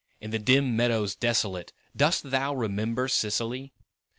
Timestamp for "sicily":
3.07-3.71